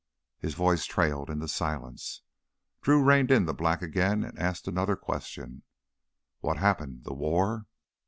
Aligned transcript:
His 0.39 0.55
voice 0.55 0.85
trailed 0.85 1.29
into 1.29 1.47
silence. 1.47 2.23
Drew 2.81 3.03
reined 3.03 3.29
in 3.29 3.45
the 3.45 3.53
black 3.53 3.83
again 3.83 4.23
and 4.23 4.35
asked 4.39 4.67
another 4.67 4.95
question: 4.95 5.61
"What 6.39 6.57
happened... 6.57 7.03
the 7.03 7.13
war?" 7.13 7.67